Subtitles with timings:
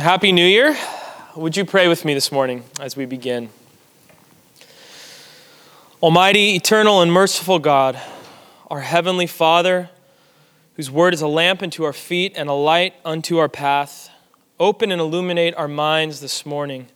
[0.00, 0.76] Happy New Year.
[1.36, 3.48] Would you pray with me this morning as we begin?
[6.02, 8.00] Almighty, eternal, and merciful God,
[8.68, 9.90] our heavenly Father,
[10.74, 14.10] whose word is a lamp unto our feet and a light unto our path,
[14.58, 16.88] open and illuminate our minds this morning,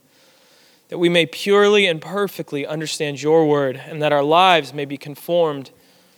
[0.89, 4.97] that we may purely and perfectly understand your word, and that our lives may be
[4.97, 5.71] conformed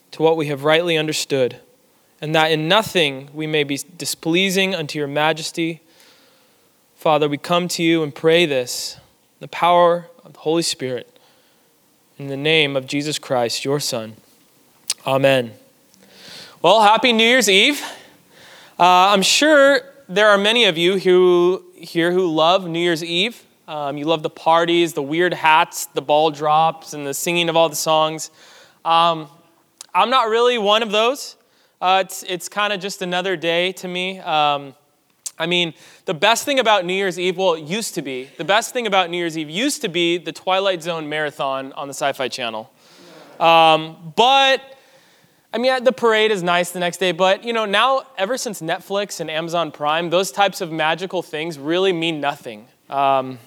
[0.09, 1.60] to what we have rightly understood,
[2.20, 5.82] and that in nothing we may be displeasing unto your majesty
[7.02, 8.98] Father, we come to you and pray this,
[9.40, 11.18] the power of the Holy Spirit,
[12.20, 14.18] in the name of Jesus Christ, your Son.
[15.07, 15.54] Amen.
[16.62, 17.82] Well, happy New Year's Eve.
[18.77, 23.44] Uh, I'm sure there are many of you who here who love New Year's Eve.
[23.68, 27.57] Um, you love the parties, the weird hats, the ball drops, and the singing of
[27.57, 28.29] all the songs.
[28.85, 29.27] Um,
[29.91, 31.35] I'm not really one of those.
[31.82, 34.20] Uh, it's it's kind of just another day to me.
[34.20, 34.76] Um,
[35.40, 35.74] I mean,
[36.05, 38.85] the best thing about New Year's Eve, well, it used to be, the best thing
[38.85, 42.27] about New Year's Eve used to be the Twilight Zone marathon on the Sci Fi
[42.27, 42.71] Channel.
[43.40, 44.62] Um, but,
[45.51, 48.62] I mean, the parade is nice the next day, but, you know, now, ever since
[48.62, 52.68] Netflix and Amazon Prime, those types of magical things really mean nothing.
[52.90, 53.40] Um,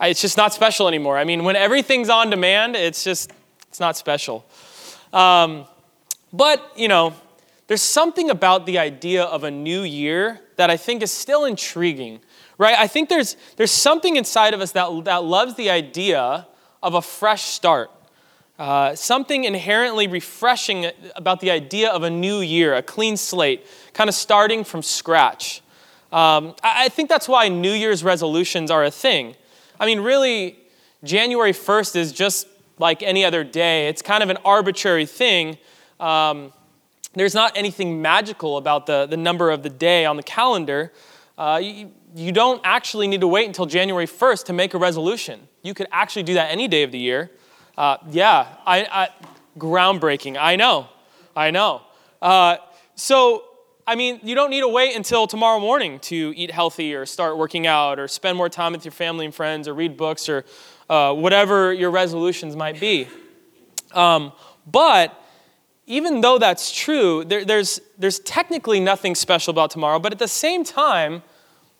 [0.00, 1.18] it's just not special anymore.
[1.18, 3.32] I mean, when everything's on demand, it's just,
[3.68, 4.46] it's not special.
[5.12, 5.64] Um,
[6.32, 7.14] but, you know,
[7.66, 12.20] there's something about the idea of a new year that I think is still intriguing,
[12.58, 12.76] right?
[12.76, 16.46] I think there's, there's something inside of us that, that loves the idea
[16.82, 17.90] of a fresh start.
[18.58, 24.10] Uh, something inherently refreshing about the idea of a new year, a clean slate, kind
[24.10, 25.62] of starting from scratch.
[26.10, 29.36] Um, I, I think that's why New Year's resolutions are a thing.
[29.78, 30.58] I mean, really,
[31.04, 32.48] January 1st is just
[32.80, 35.56] like any other day, it's kind of an arbitrary thing.
[36.00, 36.52] Um,
[37.14, 40.92] there's not anything magical about the, the number of the day on the calendar.
[41.36, 45.48] Uh, you, you don't actually need to wait until January 1st to make a resolution.
[45.62, 47.30] You could actually do that any day of the year.
[47.76, 49.08] Uh, yeah, I, I,
[49.58, 50.36] groundbreaking.
[50.38, 50.88] I know.
[51.36, 51.82] I know.
[52.20, 52.56] Uh,
[52.94, 53.44] so,
[53.86, 57.38] I mean, you don't need to wait until tomorrow morning to eat healthy or start
[57.38, 60.44] working out or spend more time with your family and friends or read books or
[60.90, 63.06] uh, whatever your resolutions might be.
[63.92, 64.32] Um,
[64.66, 65.24] but
[65.88, 70.28] even though that's true, there, there's, there's technically nothing special about tomorrow, but at the
[70.28, 71.22] same time,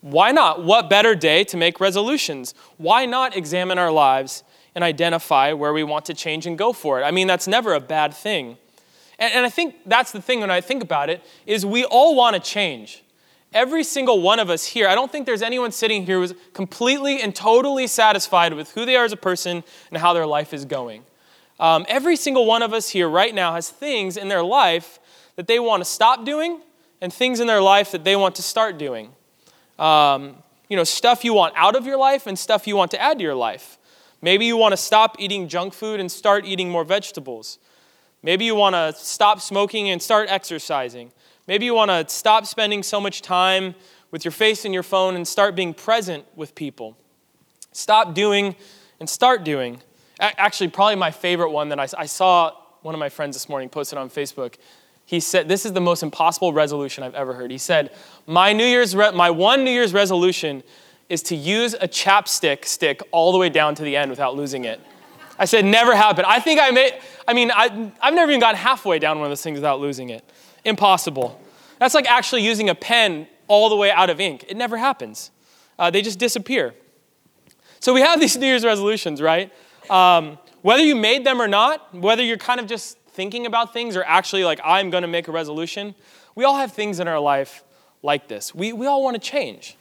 [0.00, 0.64] why not?
[0.64, 2.54] What better day to make resolutions?
[2.78, 7.00] Why not examine our lives and identify where we want to change and go for
[7.00, 7.04] it?
[7.04, 8.56] I mean, that's never a bad thing.
[9.18, 12.16] And, and I think that's the thing when I think about it, is we all
[12.16, 13.04] want to change.
[13.52, 17.20] Every single one of us here, I don't think there's anyone sitting here who's completely
[17.20, 20.64] and totally satisfied with who they are as a person and how their life is
[20.64, 21.02] going.
[21.60, 25.00] Um, every single one of us here right now has things in their life
[25.36, 26.60] that they want to stop doing
[27.00, 29.12] and things in their life that they want to start doing.
[29.78, 30.36] Um,
[30.68, 33.18] you know, stuff you want out of your life and stuff you want to add
[33.18, 33.78] to your life.
[34.20, 37.58] Maybe you want to stop eating junk food and start eating more vegetables.
[38.22, 41.12] Maybe you want to stop smoking and start exercising.
[41.46, 43.74] Maybe you want to stop spending so much time
[44.10, 46.96] with your face in your phone and start being present with people.
[47.72, 48.56] Stop doing
[48.98, 49.80] and start doing.
[50.20, 52.52] Actually, probably my favorite one that I, I saw
[52.82, 54.56] one of my friends this morning posted on Facebook.
[55.04, 57.50] He said, This is the most impossible resolution I've ever heard.
[57.50, 57.94] He said,
[58.26, 60.62] My, New Year's re- my one New Year's resolution
[61.08, 64.64] is to use a chapstick stick all the way down to the end without losing
[64.64, 64.80] it.
[65.38, 66.26] I said, Never happened.
[66.26, 69.30] I think I may, I mean, I, I've never even gotten halfway down one of
[69.30, 70.24] those things without losing it.
[70.64, 71.40] Impossible.
[71.78, 74.44] That's like actually using a pen all the way out of ink.
[74.48, 75.30] It never happens,
[75.78, 76.74] uh, they just disappear.
[77.80, 79.52] So we have these New Year's resolutions, right?
[79.90, 83.96] Um, whether you made them or not, whether you're kind of just thinking about things
[83.96, 85.94] or actually like, I'm going to make a resolution,
[86.34, 87.64] we all have things in our life
[88.02, 88.54] like this.
[88.54, 89.76] We, we all want to change.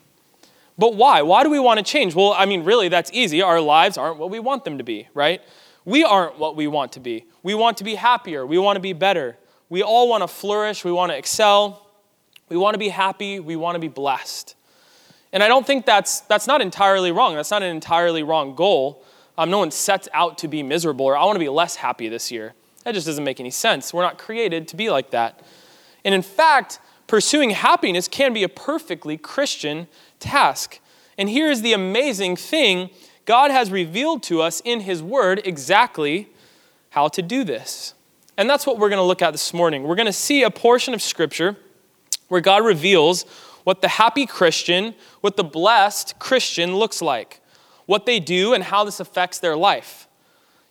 [0.77, 1.21] But why?
[1.24, 2.15] Why do we want to change?
[2.15, 3.42] Well, I mean, really, that's easy.
[3.42, 5.42] Our lives aren't what we want them to be, right?
[5.86, 7.25] We aren't what we want to be.
[7.44, 8.45] We want to be happier.
[8.45, 9.38] We want to be better.
[9.69, 10.86] We all want to flourish.
[10.86, 11.88] We want to excel.
[12.50, 13.39] We want to be happy.
[13.39, 14.56] We want to be blessed.
[15.33, 17.36] And I don't think that's, that's not entirely wrong.
[17.36, 19.04] That's not an entirely wrong goal.
[19.38, 22.10] Um, no one sets out to be miserable or I want to be less happy
[22.10, 22.54] this year.
[22.84, 23.94] That just doesn't make any sense.
[23.94, 25.42] We're not created to be like that.
[26.06, 29.88] And in fact, pursuing happiness can be a perfectly Christian
[30.19, 30.80] task.
[31.18, 32.89] And here is the amazing thing
[33.25, 36.30] God has revealed to us in His Word exactly
[36.92, 37.94] how to do this.
[38.38, 39.83] And that's what we're going to look at this morning.
[39.83, 41.57] We're going to see a portion of Scripture
[42.30, 43.24] where God reveals
[43.63, 47.42] what the happy Christian, what the blessed Christian looks like,
[47.88, 50.07] what they do, and how this affects their life.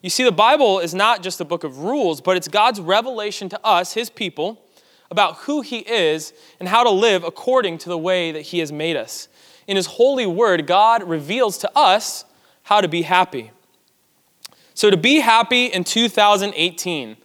[0.02, 3.48] You see, the Bible is not just a book of rules, but it's God's revelation
[3.48, 4.62] to us, His people,
[5.10, 8.70] about who He is and how to live according to the way that He has
[8.70, 9.28] made us.
[9.66, 12.24] In His holy word, God reveals to us
[12.62, 13.50] how to be happy.
[14.74, 17.16] So, to be happy in 2018,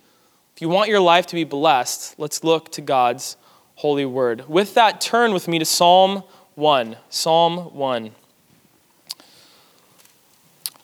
[0.55, 3.35] if you want your life to be blessed, let's look to God's
[3.75, 4.47] holy word.
[4.47, 6.23] With that, turn with me to Psalm
[6.55, 6.97] 1.
[7.09, 8.11] Psalm 1.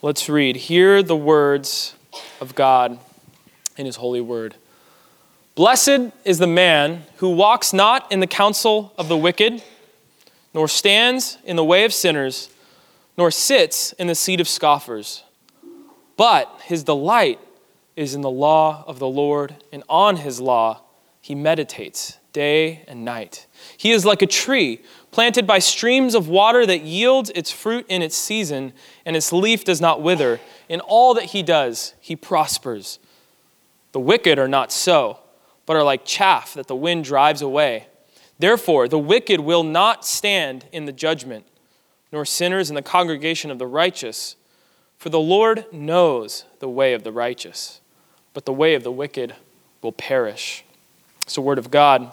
[0.04, 0.58] Let's read.
[0.58, 1.96] Hear the words
[2.40, 3.00] of God
[3.78, 4.54] in his holy word.
[5.56, 9.64] Blessed is the man who walks not in the counsel of the wicked,
[10.54, 12.52] nor stands in the way of sinners,
[13.18, 15.24] nor sits in the seat of scoffers.
[16.16, 17.40] But his delight
[17.96, 20.82] is in the law of the Lord, and on his law
[21.22, 23.48] he meditates day and night.
[23.76, 24.82] He is like a tree
[25.18, 28.72] planted by streams of water that yields its fruit in its season,
[29.04, 30.40] and its leaf does not wither.
[30.70, 33.00] In all that he does, he prospers.
[33.94, 35.18] The wicked are not so,
[35.66, 37.88] but are like chaff that the wind drives away.
[38.38, 41.48] Therefore, the wicked will not stand in the judgment,
[42.12, 44.36] nor sinners in the congregation of the righteous.
[45.00, 47.82] For the Lord knows the way of the righteous,
[48.36, 49.34] but the way of the wicked
[49.82, 50.64] will perish.
[51.24, 52.12] It's the word of God.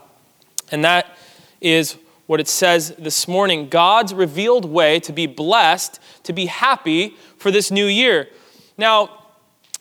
[0.72, 1.18] And that
[1.60, 7.16] is what it says this morning God's revealed way to be blessed, to be happy
[7.36, 8.28] for this new year.
[8.76, 9.26] Now,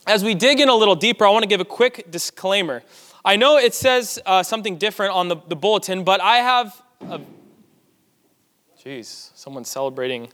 [0.06, 2.84] as we dig in a little deeper, I want to give a quick disclaimer.
[3.24, 7.22] I know it says uh, something different on the, the bulletin, but I have a.
[8.84, 10.28] Jeez, someone's celebrating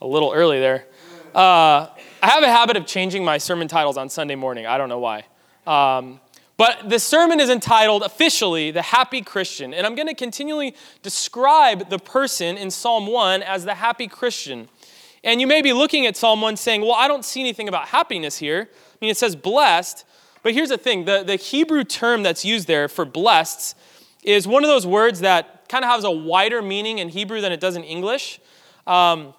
[0.00, 0.86] a little early there.
[1.34, 1.88] Uh,
[2.22, 4.66] I have a habit of changing my sermon titles on Sunday morning.
[4.66, 5.24] I don't know why.
[5.66, 6.20] Um,
[6.62, 9.74] but the sermon is entitled officially The Happy Christian.
[9.74, 14.68] And I'm going to continually describe the person in Psalm 1 as the happy Christian.
[15.24, 17.88] And you may be looking at Psalm 1 saying, well, I don't see anything about
[17.88, 18.68] happiness here.
[18.70, 20.04] I mean, it says blessed.
[20.44, 23.76] But here's the thing the, the Hebrew term that's used there for blessed
[24.22, 27.50] is one of those words that kind of has a wider meaning in Hebrew than
[27.50, 28.38] it does in English.
[28.86, 29.34] Um,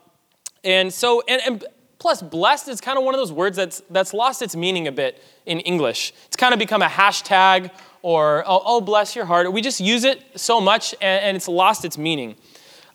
[0.66, 1.66] and so, and, and
[2.04, 4.92] Plus, blessed is kind of one of those words that's, that's lost its meaning a
[4.92, 6.14] bit in English.
[6.26, 9.52] It's kind of become a hashtag or, oh, oh bless your heart.
[9.52, 12.36] We just use it so much and, and it's lost its meaning.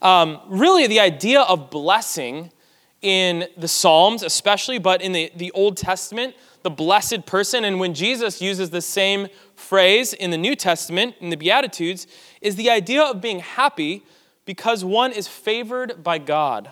[0.02, 2.50] Um, really, the idea of blessing
[3.02, 7.94] in the Psalms, especially, but in the, the Old Testament, the blessed person, and when
[7.94, 12.06] Jesus uses the same phrase in the New Testament, in the Beatitudes,
[12.40, 14.04] is the idea of being happy
[14.44, 16.70] because one is favored by God.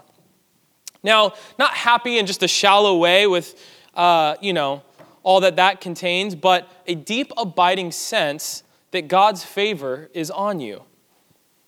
[1.03, 3.55] Now, not happy in just a shallow way with,
[3.95, 4.83] uh, you know,
[5.27, 8.63] all that that contains, but a deep, abiding sense
[8.93, 10.85] that God's favor is on you.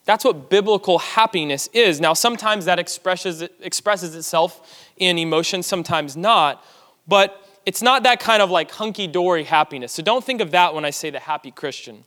[0.05, 2.00] That's what biblical happiness is.
[2.00, 6.64] Now, sometimes that expresses, expresses itself in emotion, sometimes not,
[7.08, 9.90] but it's not that kind of like hunky dory happiness.
[9.90, 12.05] So don't think of that when I say the happy Christian.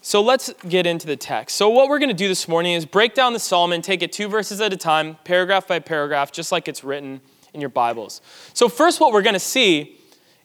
[0.00, 1.56] So let's get into the text.
[1.56, 4.02] So, what we're going to do this morning is break down the psalm and take
[4.02, 7.22] it two verses at a time, paragraph by paragraph, just like it's written
[7.54, 8.20] in your Bibles.
[8.52, 9.98] So, first, what we're going to see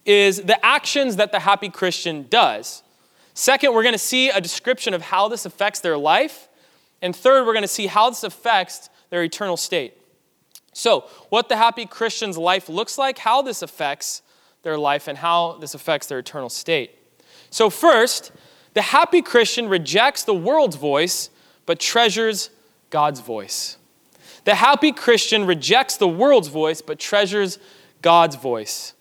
[0.06, 2.84] is the actions that the happy Christian does.
[3.34, 6.48] Second, we're going to see a description of how this affects their life.
[7.02, 9.96] And third, we're going to see how this affects their eternal state.
[10.74, 14.22] So, what the happy Christian's life looks like, how this affects
[14.62, 16.92] their life, and how this affects their eternal state.
[17.50, 18.32] So, first,
[18.74, 21.30] the happy Christian rejects the world's voice,
[21.66, 22.50] but treasures
[22.90, 23.78] God's voice.
[24.46, 27.60] The happy Christian rejects the world's voice, but treasures
[28.02, 28.94] God's voice.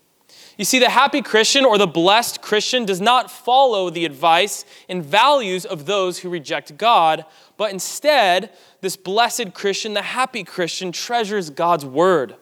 [0.57, 5.03] You see, the happy Christian or the blessed Christian does not follow the advice and
[5.03, 7.23] values of those who reject God,
[7.55, 12.35] but instead, this blessed Christian, the happy Christian, treasures God's word.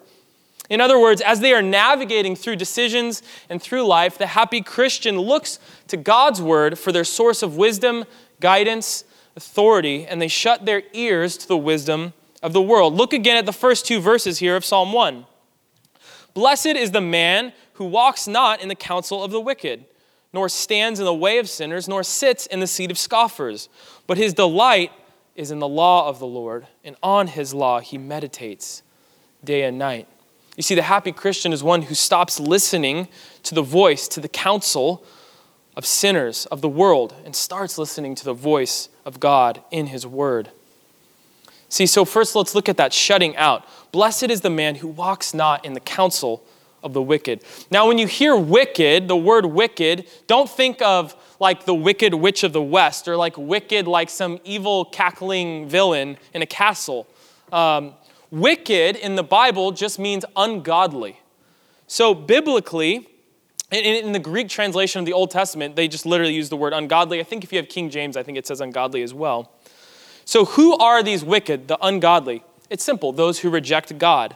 [0.68, 5.20] In other words, as they are navigating through decisions and through life, the happy Christian
[5.20, 8.04] looks to God's word for their source of wisdom,
[8.40, 9.04] guidance,
[9.36, 12.94] authority, and they shut their ears to the wisdom of the world.
[12.94, 15.26] Look again at the first two verses here of Psalm 1.
[16.34, 19.86] Blessed is the man who walks not in the counsel of the wicked,
[20.34, 23.70] nor stands in the way of sinners, nor sits in the seat of scoffers,
[24.06, 24.92] but his delight
[25.36, 28.84] is in the law of the Lord, and on his law he meditates
[29.44, 30.08] day and night.
[30.56, 33.08] You see, the happy Christian is one who stops listening
[33.44, 35.06] to the voice, to the counsel,
[35.78, 40.08] of sinners, of the world, and starts listening to the voice of God in His
[40.08, 40.50] Word.
[41.70, 43.66] See, so first let's look at that shutting out.
[43.92, 46.44] Blessed is the man who walks not in the counsel
[46.84, 47.44] of the wicked.
[47.72, 52.44] Now, when you hear wicked, the word wicked, don't think of like the wicked witch
[52.44, 57.08] of the west or like wicked like some evil cackling villain in a castle.
[57.52, 57.94] Um,
[58.32, 61.20] wicked in the Bible just means ungodly.
[61.88, 63.08] So, biblically,
[63.72, 66.74] in, in, the Greek translation of the Old Testament, they just literally use the word
[66.74, 67.20] ungodly.
[67.20, 69.52] I think if you have King James, I think it says ungodly as well.
[70.28, 72.44] So, who are these wicked, the ungodly?
[72.70, 74.36] It's simple those who reject God.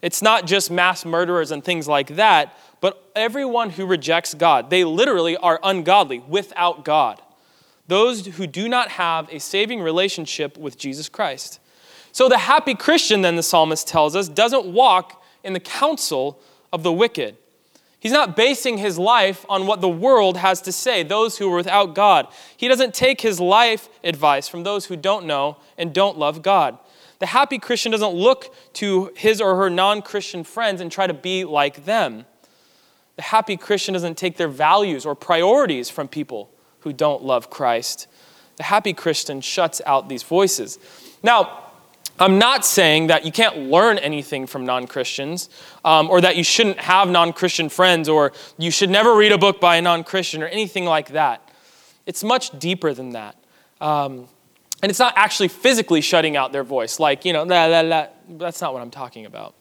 [0.00, 4.70] It's not just mass murderers and things like that, but everyone who rejects God.
[4.70, 7.20] They literally are ungodly without God.
[7.86, 11.60] Those who do not have a saving relationship with Jesus Christ.
[12.12, 16.40] So, the happy Christian, then the psalmist tells us, doesn't walk in the counsel
[16.72, 17.36] of the wicked.
[18.06, 21.56] He's not basing his life on what the world has to say, those who are
[21.56, 22.28] without God.
[22.56, 26.78] He doesn't take his life advice from those who don't know and don't love God.
[27.18, 31.14] The happy Christian doesn't look to his or her non Christian friends and try to
[31.14, 32.26] be like them.
[33.16, 36.48] The happy Christian doesn't take their values or priorities from people
[36.82, 38.06] who don't love Christ.
[38.54, 40.78] The happy Christian shuts out these voices.
[41.24, 41.65] Now,
[42.18, 45.50] I'm not saying that you can't learn anything from non Christians,
[45.84, 49.38] um, or that you shouldn't have non Christian friends, or you should never read a
[49.38, 51.50] book by a non Christian, or anything like that.
[52.06, 53.36] It's much deeper than that.
[53.80, 54.28] Um,
[54.82, 58.06] and it's not actually physically shutting out their voice, like, you know, la, la, la.
[58.28, 59.54] that's not what I'm talking about.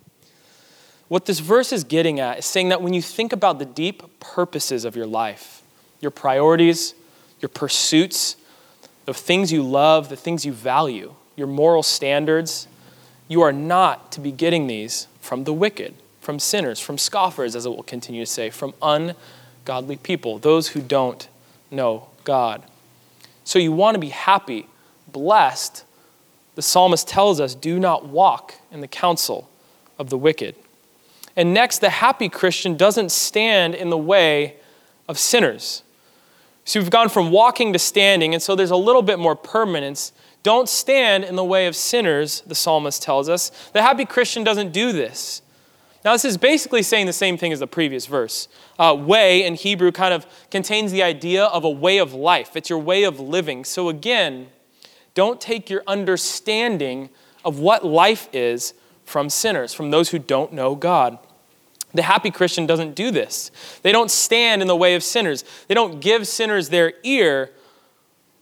[1.08, 4.20] What this verse is getting at is saying that when you think about the deep
[4.20, 5.62] purposes of your life,
[6.02, 6.96] your priorities,
[7.40, 8.36] your pursuits,
[9.06, 12.68] the things you love, the things you value, your moral standards,
[13.28, 17.66] you are not to be getting these from the wicked, from sinners, from scoffers, as
[17.66, 21.28] it will continue to say, from ungodly people, those who don't
[21.72, 22.64] know God.
[23.44, 24.68] So you want to be happy,
[25.08, 25.84] blessed.
[26.56, 29.50] The psalmist tells us, do not walk in the counsel
[30.00, 30.56] of the wicked.
[31.36, 34.56] And next, the happy Christian doesn't stand in the way
[35.08, 35.84] of sinners.
[36.64, 40.12] So we've gone from walking to standing, and so there's a little bit more permanence
[40.46, 43.50] don't stand in the way of sinners, the psalmist tells us.
[43.74, 45.42] The happy Christian doesn't do this.
[46.04, 48.48] Now, this is basically saying the same thing as the previous verse.
[48.78, 52.70] Uh, way in Hebrew kind of contains the idea of a way of life, it's
[52.70, 53.66] your way of living.
[53.66, 54.50] So, again,
[55.16, 57.10] don't take your understanding
[57.44, 61.18] of what life is from sinners, from those who don't know God.
[61.96, 63.50] The happy Christian doesn't do this.
[63.82, 65.44] They don't stand in the way of sinners.
[65.68, 67.50] They don't give sinners their ear,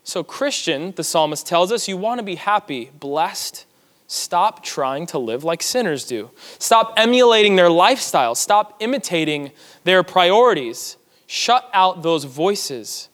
[0.06, 3.64] so, Christian, the psalmist tells us, you want to be happy, blessed.
[4.06, 6.30] Stop trying to live like sinners do.
[6.58, 8.34] Stop emulating their lifestyle.
[8.34, 9.50] Stop imitating
[9.84, 10.98] their priorities.
[11.26, 13.08] Shut out those voices.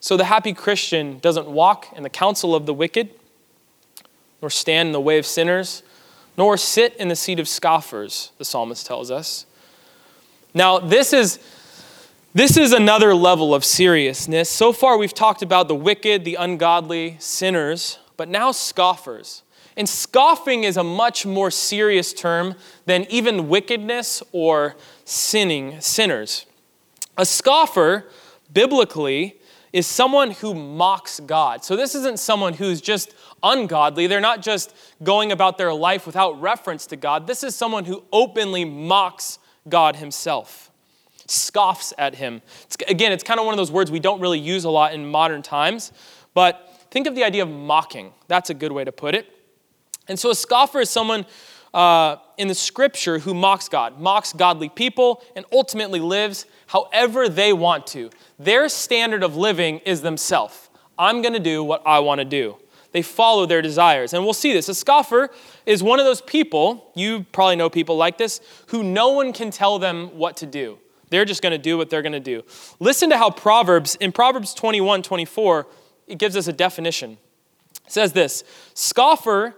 [0.00, 3.10] So, the happy Christian doesn't walk in the counsel of the wicked,
[4.40, 5.82] nor stand in the way of sinners,
[6.38, 9.44] nor sit in the seat of scoffers, the psalmist tells us.
[10.54, 11.38] Now, this is
[12.32, 14.48] this is another level of seriousness.
[14.48, 19.42] So far, we've talked about the wicked, the ungodly, sinners, but now scoffers.
[19.76, 22.54] And scoffing is a much more serious term
[22.86, 26.46] than even wickedness or sinning sinners.
[27.18, 28.06] A scoffer,
[28.52, 29.40] biblically,
[29.72, 31.64] is someone who mocks God.
[31.64, 34.06] So this isn't someone who's just ungodly.
[34.06, 34.72] They're not just
[35.02, 37.26] going about their life without reference to God.
[37.26, 40.69] This is someone who openly mocks God himself
[41.30, 42.42] scoffs at him.
[42.64, 44.92] It's, again, it's kind of one of those words we don't really use a lot
[44.92, 45.92] in modern times,
[46.34, 48.12] but think of the idea of mocking.
[48.28, 49.26] That's a good way to put it.
[50.08, 51.24] And so a scoffer is someone
[51.72, 57.52] uh, in the scripture who mocks God, mocks godly people, and ultimately lives however they
[57.52, 58.10] want to.
[58.38, 60.68] Their standard of living is themselves.
[60.98, 62.56] I'm going to do what I want to do.
[62.92, 64.12] They follow their desires.
[64.12, 64.68] And we'll see this.
[64.68, 65.30] A scoffer
[65.64, 69.50] is one of those people, you probably know people like this, who no one can
[69.50, 70.78] tell them what to do.
[71.10, 72.42] They're just going to do what they're going to do.
[72.78, 75.66] Listen to how Proverbs, in Proverbs 21 24,
[76.06, 77.18] it gives us a definition.
[77.84, 79.54] It says this Scoffer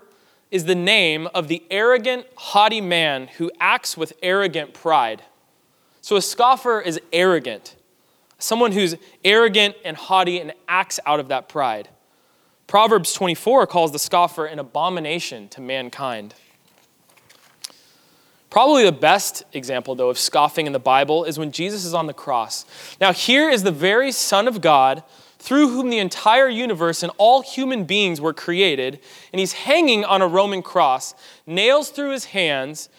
[0.50, 5.22] is the name of the arrogant, haughty man who acts with arrogant pride.
[6.02, 7.76] So a scoffer is arrogant,
[8.38, 11.88] someone who's arrogant and haughty and acts out of that pride.
[12.66, 16.34] Proverbs 24 calls the scoffer an abomination to mankind.
[18.52, 22.06] Probably the best example, though, of scoffing in the Bible is when Jesus is on
[22.06, 22.66] the cross.
[23.00, 25.02] Now, here is the very Son of God
[25.38, 29.00] through whom the entire universe and all human beings were created,
[29.32, 31.14] and he's hanging on a Roman cross,
[31.46, 32.90] nails through his hands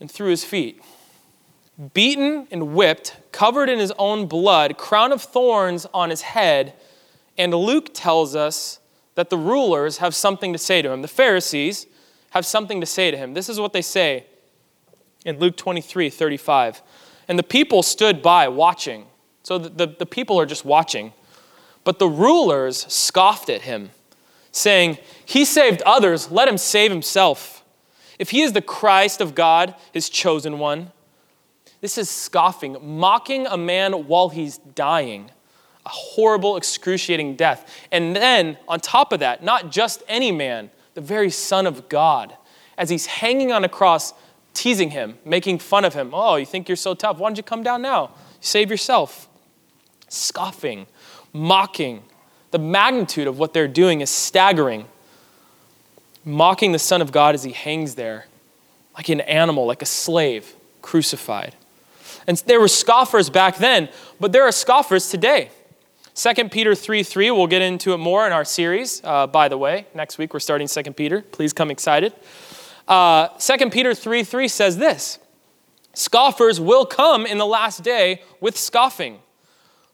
[0.00, 0.82] and through his feet.
[1.94, 6.74] beaten and whipped, covered in his own blood, crown of thorns on his head.
[7.38, 8.80] And Luke tells us
[9.14, 11.00] that the rulers have something to say to him.
[11.00, 11.86] The Pharisees
[12.30, 13.34] have something to say to him.
[13.34, 14.26] This is what they say
[15.24, 16.82] in Luke 23 35.
[17.28, 19.06] And the people stood by watching.
[19.42, 21.12] So the, the, the people are just watching.
[21.84, 23.90] But the rulers scoffed at him,
[24.52, 27.64] saying, He saved others, let him save himself.
[28.18, 30.92] If he is the Christ of God, his chosen one,
[31.80, 35.30] this is scoffing, mocking a man while he's dying.
[35.86, 37.66] A horrible, excruciating death.
[37.90, 42.36] And then, on top of that, not just any man, the very Son of God,
[42.76, 44.12] as he's hanging on a cross,
[44.52, 46.10] teasing him, making fun of him.
[46.12, 47.16] Oh, you think you're so tough?
[47.18, 48.10] Why don't you come down now?
[48.40, 49.26] Save yourself.
[50.08, 50.86] Scoffing,
[51.32, 52.02] mocking.
[52.50, 54.84] The magnitude of what they're doing is staggering.
[56.22, 58.26] Mocking the Son of God as he hangs there,
[58.94, 61.54] like an animal, like a slave, crucified.
[62.26, 63.88] And there were scoffers back then,
[64.20, 65.50] but there are scoffers today.
[66.14, 69.56] 2 Peter 3 3, we'll get into it more in our series, uh, by the
[69.56, 69.86] way.
[69.94, 71.22] Next week we're starting 2 Peter.
[71.22, 72.12] Please come excited.
[72.88, 75.18] Uh, 2 Peter 3 3 says this
[75.94, 79.20] Scoffers will come in the last day with scoffing,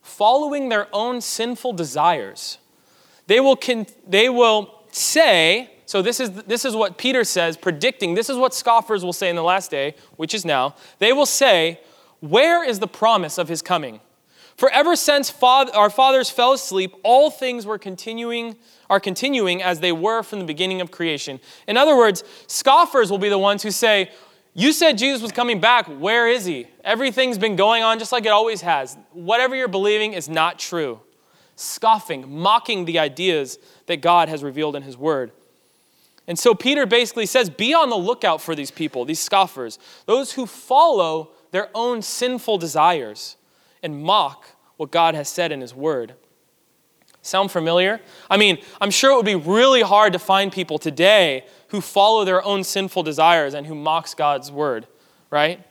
[0.03, 2.59] following their own sinful desires.
[3.27, 8.15] They will, con- they will say, so this is, this is what Peter says, predicting,
[8.15, 10.75] this is what scoffers will say in the last day, which is now.
[10.99, 11.81] They will say,
[12.21, 14.01] where is the promise of his coming?
[14.57, 18.57] For ever since father, our fathers fell asleep, all things were continuing,
[18.89, 21.41] are continuing as they were from the beginning of creation.
[21.67, 24.11] In other words, scoffers will be the ones who say,
[24.55, 25.87] You said Jesus was coming back.
[25.87, 26.69] Where is he?
[26.85, 28.97] Everything's been going on just like it always has.
[29.13, 31.01] Whatever you're believing is not true.
[31.57, 35.33] Scoffing, mocking the ideas that God has revealed in his word.
[36.27, 40.33] And so Peter basically says, Be on the lookout for these people, these scoffers, those
[40.33, 43.37] who follow their own sinful desires
[43.87, 46.15] and mock what God has said in His Word.
[47.23, 48.01] Sound familiar?
[48.29, 52.25] I mean, I'm sure it would be really hard to find people today who follow
[52.25, 54.87] their own sinful desires and who mocks God's word,
[55.31, 55.65] right?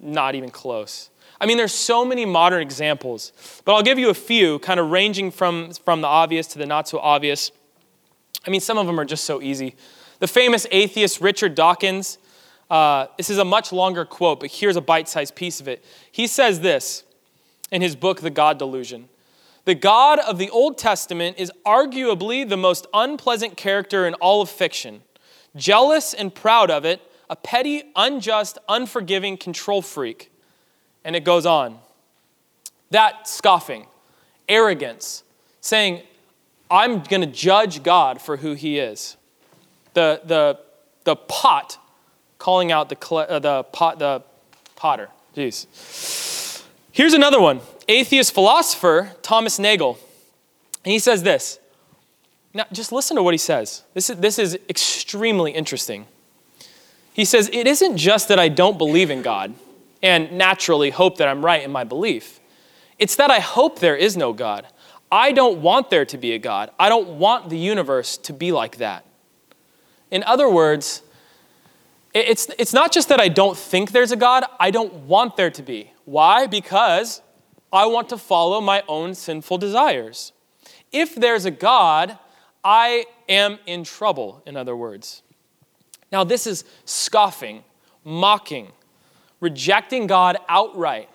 [0.00, 1.10] Not even close.
[1.40, 3.32] I mean, there's so many modern examples,
[3.64, 6.66] but I'll give you a few, kind of ranging from, from the obvious to the
[6.66, 7.52] not so obvious.
[8.46, 9.76] I mean, some of them are just so easy.
[10.18, 12.18] The famous atheist Richard Dawkins,
[12.70, 15.84] uh, this is a much longer quote, but here's a bite sized piece of it.
[16.10, 17.04] He says this
[17.70, 19.08] in his book, The God Delusion
[19.64, 24.48] The God of the Old Testament is arguably the most unpleasant character in all of
[24.48, 25.02] fiction.
[25.54, 27.00] Jealous and proud of it,
[27.30, 30.30] a petty, unjust, unforgiving control freak.
[31.04, 31.78] And it goes on.
[32.90, 33.86] That scoffing,
[34.48, 35.24] arrogance,
[35.60, 36.02] saying,
[36.70, 39.16] I'm going to judge God for who he is.
[39.94, 40.58] The, the,
[41.04, 41.78] the pot
[42.38, 44.22] calling out the, uh, the, pot, the
[44.76, 45.08] potter.
[45.34, 46.35] Jeez.
[46.96, 49.98] Here's another one atheist philosopher Thomas Nagel.
[50.82, 51.58] And he says this.
[52.54, 53.82] Now, just listen to what he says.
[53.92, 56.06] This is, this is extremely interesting.
[57.12, 59.52] He says, It isn't just that I don't believe in God
[60.02, 62.40] and naturally hope that I'm right in my belief,
[62.98, 64.66] it's that I hope there is no God.
[65.12, 66.70] I don't want there to be a God.
[66.78, 69.04] I don't want the universe to be like that.
[70.10, 71.02] In other words,
[72.14, 75.50] it's, it's not just that I don't think there's a God, I don't want there
[75.50, 75.92] to be.
[76.06, 76.46] Why?
[76.46, 77.20] Because
[77.72, 80.32] I want to follow my own sinful desires.
[80.92, 82.18] If there's a God,
[82.64, 85.22] I am in trouble, in other words.
[86.10, 87.64] Now, this is scoffing,
[88.04, 88.72] mocking,
[89.40, 91.10] rejecting God outright.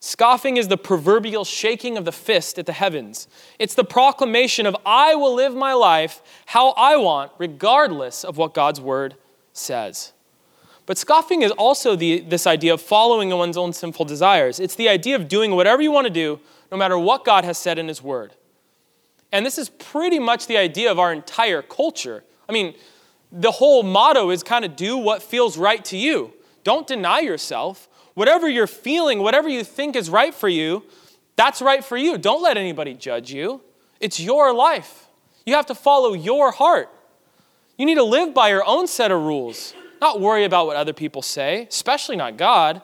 [0.00, 3.26] Scoffing is the proverbial shaking of the fist at the heavens.
[3.58, 8.54] It's the proclamation of, I will live my life how I want, regardless of what
[8.54, 9.16] God's word
[9.52, 10.12] says.
[10.88, 14.58] But scoffing is also the, this idea of following one's own sinful desires.
[14.58, 16.40] It's the idea of doing whatever you want to do,
[16.72, 18.32] no matter what God has said in His Word.
[19.30, 22.24] And this is pretty much the idea of our entire culture.
[22.48, 22.74] I mean,
[23.30, 26.32] the whole motto is kind of do what feels right to you.
[26.64, 27.86] Don't deny yourself.
[28.14, 30.84] Whatever you're feeling, whatever you think is right for you,
[31.36, 32.16] that's right for you.
[32.16, 33.60] Don't let anybody judge you.
[34.00, 35.06] It's your life.
[35.44, 36.88] You have to follow your heart.
[37.76, 40.92] You need to live by your own set of rules, not worry about what other
[40.92, 42.82] people say, especially not God.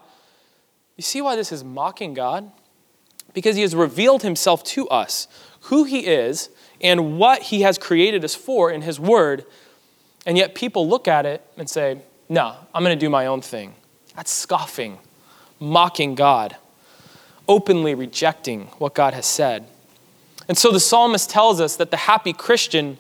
[0.96, 2.50] You see why this is mocking God?
[3.32, 5.26] Because he has revealed himself to us,
[5.62, 6.50] who he is,
[6.80, 9.44] and what he has created us for in his word.
[10.26, 11.98] And yet people look at it and say,
[12.28, 13.74] No, I'm going to do my own thing.
[14.14, 14.98] That's scoffing,
[15.58, 16.56] mocking God,
[17.48, 19.66] openly rejecting what God has said.
[20.48, 22.98] And so the psalmist tells us that the happy Christian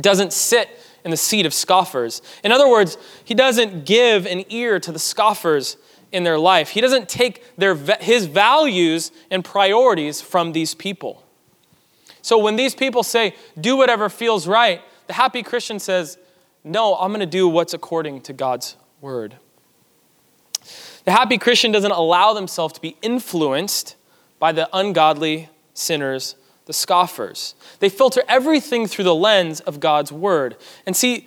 [0.00, 0.68] doesn't sit
[1.04, 2.22] in the seat of scoffers.
[2.44, 5.76] In other words, he doesn't give an ear to the scoffers
[6.12, 6.70] in their life.
[6.70, 11.22] He doesn't take their, his values and priorities from these people.
[12.20, 16.18] So when these people say, do whatever feels right, the happy Christian says,
[16.62, 19.36] no, I'm going to do what's according to God's word.
[21.04, 23.96] The happy Christian doesn't allow themselves to be influenced
[24.38, 26.36] by the ungodly sinners,
[26.66, 27.56] the scoffers.
[27.82, 30.56] They filter everything through the lens of God's word.
[30.86, 31.26] And see,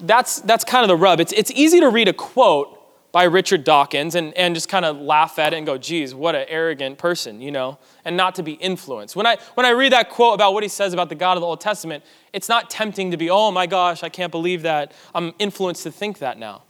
[0.00, 1.18] that's, that's kind of the rub.
[1.18, 2.72] It's, it's easy to read a quote
[3.10, 6.36] by Richard Dawkins and, and just kind of laugh at it and go, geez, what
[6.36, 9.16] an arrogant person, you know, and not to be influenced.
[9.16, 11.40] When I, when I read that quote about what he says about the God of
[11.40, 14.92] the Old Testament, it's not tempting to be, oh my gosh, I can't believe that.
[15.16, 16.62] I'm influenced to think that now.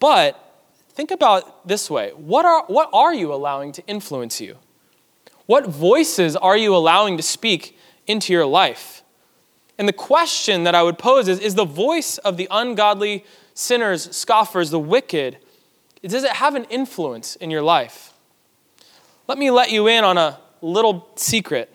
[0.00, 4.56] But think about this way what are, what are you allowing to influence you?
[5.46, 9.02] What voices are you allowing to speak into your life?
[9.78, 14.14] And the question that I would pose is Is the voice of the ungodly sinners,
[14.16, 15.38] scoffers, the wicked,
[16.02, 18.12] does it have an influence in your life?
[19.28, 21.72] Let me let you in on a little secret.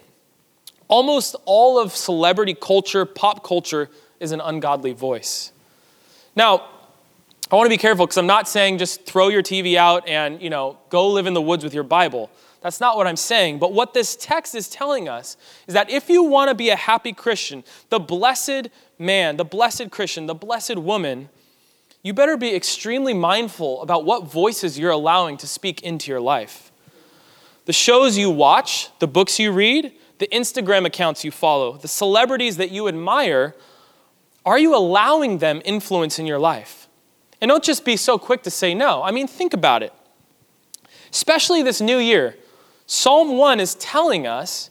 [0.88, 5.52] Almost all of celebrity culture, pop culture, is an ungodly voice.
[6.36, 6.70] Now,
[7.50, 10.42] I want to be careful because I'm not saying just throw your TV out and,
[10.42, 12.30] you know, go live in the woods with your Bible.
[12.62, 13.60] That's not what I'm saying.
[13.60, 16.76] But what this text is telling us is that if you want to be a
[16.76, 21.30] happy Christian, the blessed man, the blessed Christian, the blessed woman,
[22.02, 26.72] you better be extremely mindful about what voices you're allowing to speak into your life.
[27.65, 32.58] The shows you watch, the books you read, the Instagram accounts you follow, the celebrities
[32.58, 33.56] that you admire,
[34.46, 36.88] are you allowing them influence in your life?
[37.41, 39.04] And don't just be so quick to say no.
[39.04, 39.93] I mean, think about it.
[41.12, 42.36] Especially this new year,
[42.88, 44.69] Psalm 1 is telling us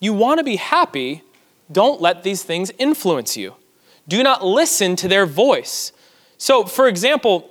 [0.00, 1.22] you want to be happy,
[1.70, 3.54] don't let these things influence you.
[4.08, 5.92] Do not listen to their voice.
[6.38, 7.48] So, for example,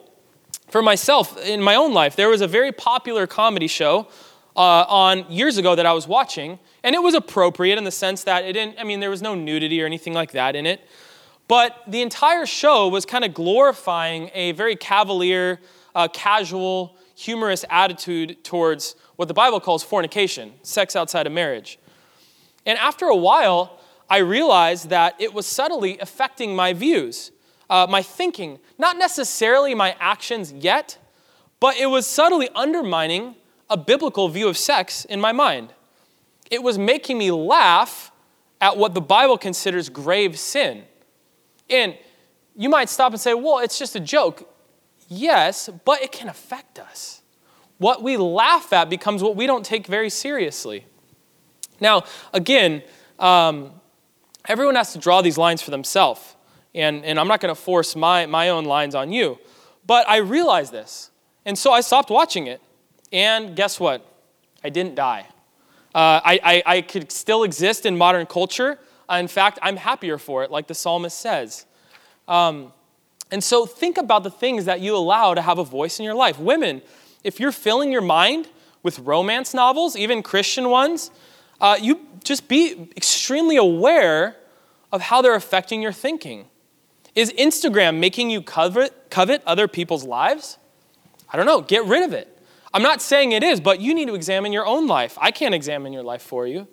[0.67, 4.10] for myself, in my own life, there was a very popular comedy show
[4.58, 8.26] uh, on years ago that I was watching, and it was appropriate in the sense
[8.26, 10.82] that it didn't, I mean, there was no nudity or anything like that in it.
[11.47, 15.62] But the entire show was kind of glorifying a very cavalier,
[15.95, 21.78] uh, casual, humorous attitude towards what the Bible calls fornication, sex outside of marriage.
[22.66, 23.80] And after a while,
[24.10, 27.32] I realized that it was subtly affecting my views
[27.72, 30.98] uh, my thinking, not necessarily my actions yet,
[31.62, 33.36] but it was subtly undermining
[33.70, 35.74] a biblical view of sex in my mind.
[36.52, 38.12] It was making me laugh
[38.60, 40.84] at what the Bible considers grave sin.
[41.70, 41.98] And
[42.58, 44.54] you might stop and say, well, it's just a joke.
[45.08, 47.21] Yes, but it can affect us.
[47.82, 50.86] What we laugh at becomes what we don't take very seriously.
[51.80, 52.84] Now, again,
[53.17, 53.72] um,
[54.48, 56.36] everyone has to draw these lines for themselves
[56.76, 59.39] and, and I'm not going to force my, my own lines on you.
[59.88, 61.10] But I realized this.
[61.44, 62.62] And so I stopped watching it.
[63.12, 64.06] And guess what?
[64.63, 65.26] I didn't die.
[65.96, 68.78] Uh, I, I, I, could still exist in modern culture.
[69.10, 71.65] Uh, in fact, I'm happier for it, like the psalmist says.
[72.28, 72.74] Um,
[73.32, 76.13] and so think about the things that you allow to have a voice in your
[76.13, 76.38] life.
[76.38, 76.84] Women,
[77.24, 78.48] if you're filling your mind
[78.84, 81.12] with romance novels, even Christian ones,
[81.60, 84.38] uh, you just be extremely aware
[84.92, 86.48] of how they're affecting your thinking.
[87.16, 90.58] Is Instagram making you covet, covet other people's lives?
[91.32, 91.62] I don't know.
[91.62, 92.28] Get rid of it.
[92.74, 95.18] I'm not saying it is, but you need to examine your own life.
[95.22, 96.68] I can't examine your life for you.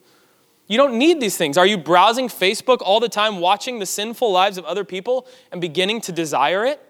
[0.69, 1.57] You don't need these things.
[1.57, 5.61] Are you browsing Facebook all the time, watching the sinful lives of other people and
[5.61, 6.81] beginning to desire it?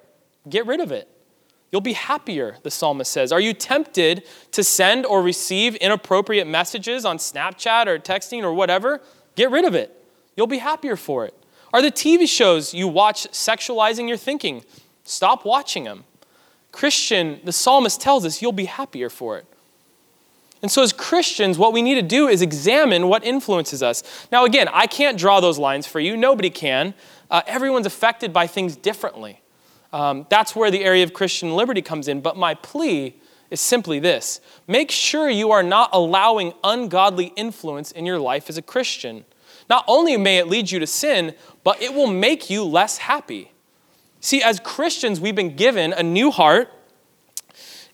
[0.48, 1.08] Get rid of it.
[1.70, 3.30] You'll be happier, the psalmist says.
[3.30, 9.02] Are you tempted to send or receive inappropriate messages on Snapchat or texting or whatever?
[9.36, 9.94] Get rid of it.
[10.36, 11.34] You'll be happier for it.
[11.72, 14.64] Are the TV shows you watch sexualizing your thinking?
[15.04, 16.04] Stop watching them.
[16.72, 19.46] Christian, the psalmist tells us you'll be happier for it.
[20.60, 24.02] And so, as Christians, what we need to do is examine what influences us.
[24.32, 26.16] Now, again, I can't draw those lines for you.
[26.16, 26.94] Nobody can.
[27.30, 29.40] Uh, everyone's affected by things differently.
[29.92, 32.20] Um, that's where the area of Christian liberty comes in.
[32.20, 33.16] But my plea
[33.50, 38.58] is simply this make sure you are not allowing ungodly influence in your life as
[38.58, 39.24] a Christian.
[39.68, 43.52] Not only may it lead you to sin, but it will make you less happy.
[44.20, 46.72] See, as Christians, we've been given a new heart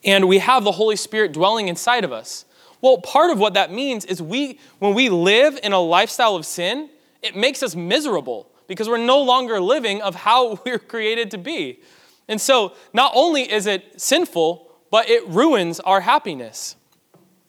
[0.04, 2.44] and we have the Holy Spirit dwelling inside of us.
[2.80, 6.44] Well, part of what that means is we, when we live in a lifestyle of
[6.44, 6.90] sin,
[7.22, 11.81] it makes us miserable because we're no longer living of how we're created to be.
[12.29, 16.77] And so, not only is it sinful, but it ruins our happiness.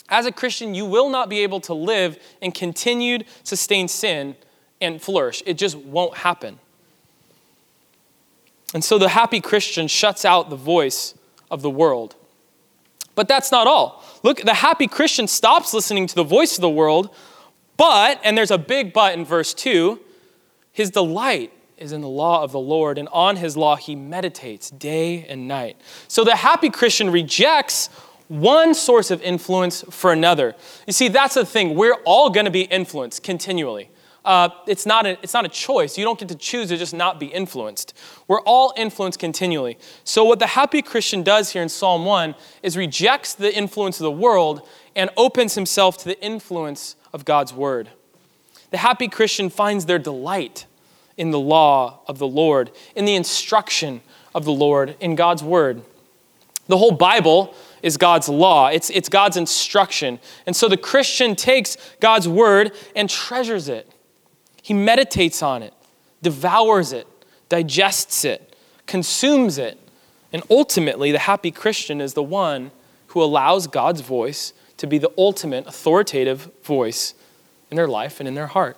[0.09, 4.35] As a Christian, you will not be able to live in continued, sustained sin
[4.81, 5.41] and flourish.
[5.45, 6.59] It just won't happen.
[8.73, 11.15] And so the happy Christian shuts out the voice
[11.49, 12.15] of the world.
[13.15, 14.03] But that's not all.
[14.21, 17.15] Look, the happy Christian stops listening to the voice of the world,
[17.77, 19.99] but, and there's a big but in verse 2,
[20.75, 24.69] his delight is in the law of the Lord, and on his law he meditates
[24.69, 25.79] day and night.
[26.09, 27.87] So the happy Christian rejects
[28.27, 30.53] one source of influence for another.
[30.85, 31.75] You see, that's the thing.
[31.75, 33.89] We're all going to be influenced continually.
[34.25, 35.97] Uh, it's, not a, it's not a choice.
[35.97, 37.93] You don't get to choose to just not be influenced.
[38.27, 39.77] We're all influenced continually.
[40.03, 44.03] So, what the happy Christian does here in Psalm 1 is rejects the influence of
[44.03, 47.91] the world and opens himself to the influence of God's word.
[48.75, 50.65] The happy Christian finds their delight
[51.15, 54.01] in the law of the Lord, in the instruction
[54.33, 55.81] of the Lord, in God's word.
[56.67, 60.19] The whole Bible is God's law, it's, it's God's instruction.
[60.45, 63.89] And so the Christian takes God's word and treasures it.
[64.61, 65.73] He meditates on it,
[66.21, 67.07] devours it,
[67.47, 68.57] digests it,
[68.87, 69.79] consumes it.
[70.33, 72.71] And ultimately, the happy Christian is the one
[73.07, 77.13] who allows God's voice to be the ultimate authoritative voice
[77.75, 78.77] in their life and in their heart.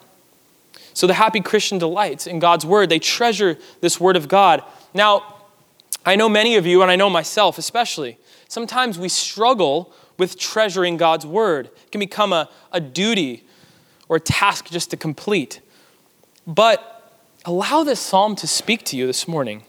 [0.96, 2.90] So the happy Christian delights in God's word.
[2.90, 4.64] They treasure this word of God.
[4.96, 5.36] Now,
[6.04, 10.98] I know many of you, and I know myself especially, sometimes we struggle with treasuring
[10.98, 11.68] God's word.
[11.68, 13.44] It can become a, a duty
[14.10, 15.62] or a task just to complete.
[16.48, 19.66] But allow this psalm to speak to you this morning.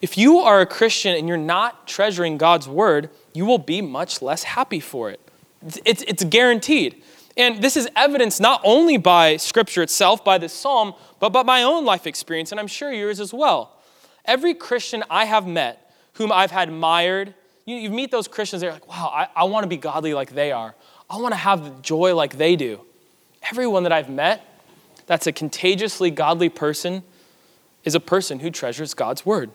[0.00, 4.22] If you are a Christian and you're not treasuring God's word, you will be much
[4.22, 5.18] less happy for it.
[5.66, 7.02] It's, it's, it's guaranteed.
[7.38, 11.62] And this is evidenced not only by Scripture itself, by this psalm, but by my
[11.62, 13.78] own life experience, and I'm sure yours as well.
[14.24, 17.32] Every Christian I have met, whom I've admired,
[17.64, 20.34] you, you meet those Christians, they're like, wow, I, I want to be godly like
[20.34, 20.74] they are.
[21.08, 22.80] I want to have the joy like they do.
[23.50, 24.44] Everyone that I've met
[25.06, 27.02] that's a contagiously godly person
[27.84, 29.50] is a person who treasures God's word.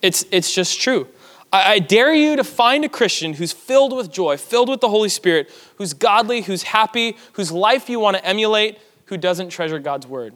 [0.00, 1.08] It's, it's just true.
[1.52, 5.08] I, dare you to find a Christian who's filled with joy, filled with the Holy
[5.08, 10.06] Spirit, who's godly, who's happy, whose life you want to emulate, who doesn't treasure God's
[10.06, 10.34] word.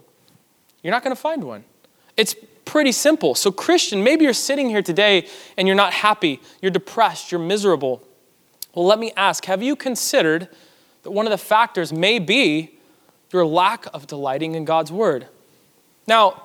[0.83, 1.65] You're not going to find one.
[2.17, 3.35] It's pretty simple.
[3.35, 8.03] So, Christian, maybe you're sitting here today and you're not happy, you're depressed, you're miserable.
[8.75, 10.49] Well, let me ask have you considered
[11.03, 12.79] that one of the factors may be
[13.33, 15.29] your lack of delighting in God's word.
[16.07, 16.43] Now,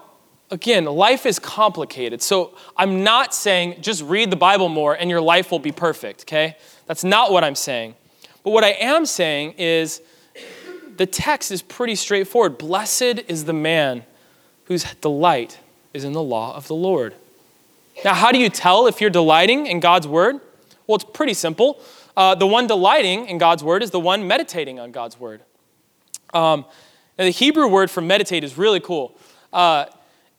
[0.52, 2.22] again, life is complicated.
[2.22, 6.22] So I'm not saying just read the Bible more and your life will be perfect,
[6.22, 6.58] okay?
[6.86, 7.96] That's not what I'm saying.
[8.44, 10.02] But what I am saying is
[10.98, 12.58] the text is pretty straightforward.
[12.58, 14.04] Blessed is the man
[14.66, 15.60] whose delight
[15.94, 17.16] is in the law of the Lord.
[18.04, 20.42] Now, how do you tell if you're delighting in God's word?
[20.86, 21.80] Well, it's pretty simple.
[22.16, 25.42] Uh, the one delighting in God's word is the one meditating on God's word.
[26.34, 26.66] Um,
[27.18, 29.18] the Hebrew word for meditate is really cool.
[29.52, 29.86] Uh,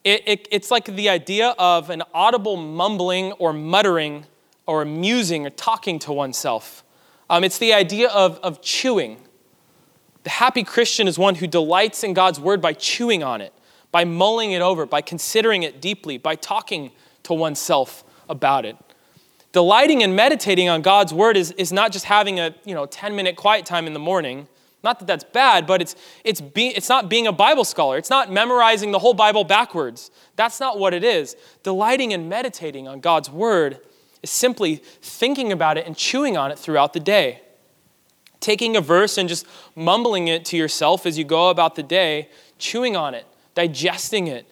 [0.07, 4.25] it, it, it's like the idea of an audible mumbling or muttering
[4.65, 6.85] or musing or talking to oneself.
[7.29, 9.17] Um, it's the idea of, of chewing.
[10.23, 13.51] The happy Christian is one who delights in God's word by chewing on it,
[13.91, 16.91] by mulling it over, by considering it deeply, by talking
[17.23, 18.77] to oneself about it.
[19.51, 23.13] Delighting and meditating on God's word is, is not just having a you know, 10
[23.13, 24.47] minute quiet time in the morning.
[24.87, 27.97] Not that that's bad, but it's, it's, it's not being a Bible scholar.
[27.97, 30.11] It's not memorizing the whole Bible backwards.
[30.37, 31.35] That's not what it is.
[31.61, 33.81] Delighting and meditating on God's word
[34.23, 37.41] is simply thinking about it and chewing on it throughout the day.
[38.39, 39.45] Taking a verse and just
[39.75, 44.49] mumbling it to yourself as you go about the day, chewing on it, digesting it,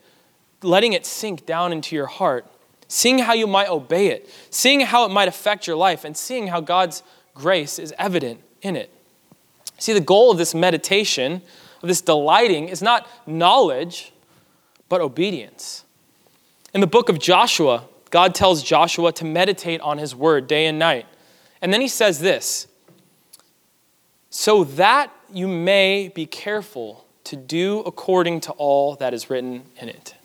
[0.61, 2.45] letting it sink down into your heart,
[2.89, 6.47] seeing how you might obey it, seeing how it might affect your life, and seeing
[6.47, 8.91] how God's grace is evident in it.
[9.77, 11.41] See, the goal of this meditation,
[11.81, 14.13] of this delighting, is not knowledge,
[14.89, 15.83] but obedience.
[16.73, 20.79] In the book of Joshua, God tells Joshua to meditate on his word day and
[20.79, 21.05] night.
[21.61, 22.67] And then he says this
[24.29, 29.87] so that you may be careful to do according to all that is written in
[29.87, 30.15] it.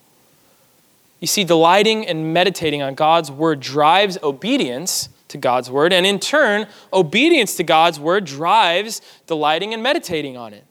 [1.20, 5.92] You see, delighting and meditating on God's word drives obedience to God's word.
[5.92, 10.64] And in turn, obedience to God's word drives delighting and meditating on it.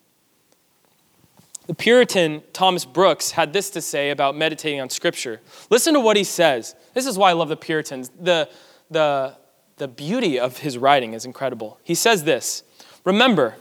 [1.68, 5.40] The Puritan Thomas Brooks had this to say about meditating on Scripture.
[5.70, 6.74] Listen to what he says.
[6.96, 8.10] This is why I love the Puritans.
[8.20, 8.50] The,
[8.90, 9.36] the,
[9.78, 11.80] the beauty of his writing is incredible.
[11.84, 12.64] He says this
[13.06, 13.56] Remember,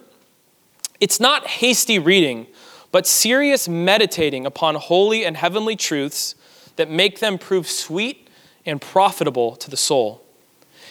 [1.00, 2.46] it's not hasty reading,
[2.92, 6.34] but serious meditating upon holy and heavenly truths
[6.76, 8.28] that make them prove sweet
[8.64, 10.24] and profitable to the soul.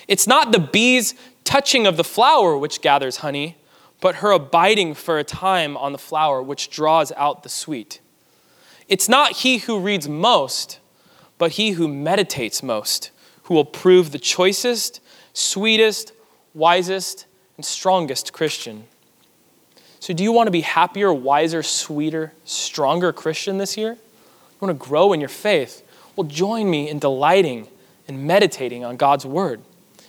[0.08, 3.58] It's not the bee's touching of the flower which gathers honey,
[4.00, 8.00] but her abiding for a time on the flower which draws out the sweet.
[8.88, 10.80] It's not he who reads most,
[11.38, 13.12] but he who meditates most,
[13.44, 15.02] who will prove the choicest,
[15.34, 16.14] sweetest,
[16.54, 17.26] wisest,
[17.58, 18.86] and strongest Christian.
[20.00, 23.94] So, do you want to be happier, wiser, sweeter, stronger Christian this year?
[23.94, 25.84] You want to grow in your faith?
[26.16, 27.68] Well, join me in delighting
[28.08, 29.62] and meditating on God's Word.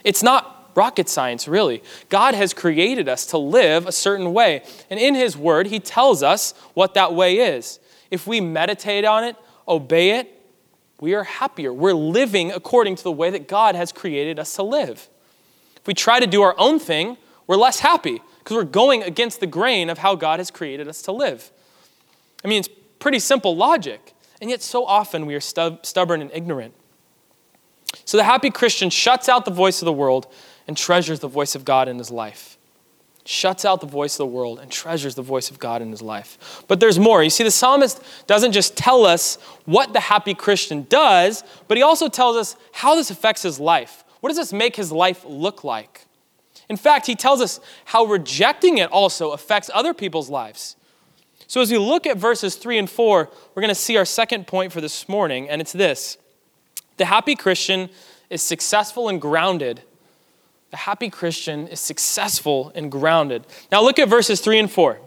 [0.09, 1.83] It's not rocket science, really.
[2.09, 4.63] God has created us to live a certain way.
[4.89, 7.79] And in His Word, He tells us what that way is.
[8.11, 9.37] If we meditate on it,
[9.69, 10.33] obey it,
[10.99, 11.75] we are happier.
[11.75, 15.11] We're living according to the way that God has created us to live.
[15.77, 19.41] If we try to do our own thing, we're less happy because we're going against
[19.41, 21.51] the grain of how God has created us to live.
[22.43, 26.31] I mean, it's pretty simple logic, and yet so often we are stub- stubborn and
[26.33, 26.73] ignorant.
[28.05, 30.27] So the happy Christian shuts out the voice of the world
[30.67, 32.57] and treasures the voice of God in his life.
[33.25, 36.01] Shuts out the voice of the world and treasures the voice of God in his
[36.01, 36.65] life.
[36.67, 37.23] But there's more.
[37.23, 41.83] You see, the psalmist doesn't just tell us what the happy Christian does, but he
[41.83, 44.05] also tells us how this affects his life.
[44.21, 46.07] What does this make his life look like?
[46.69, 50.77] In fact, he tells us how rejecting it also affects other people's lives.
[51.47, 54.47] So, as we look at verses 3 and 4, we're going to see our second
[54.47, 56.19] point for this morning, and it's this
[56.99, 57.89] The happy Christian
[58.29, 59.83] is successful and grounded.
[60.71, 63.47] The happy Christian is successful and grounded.
[63.73, 64.99] Now, look at verses 3 and 4.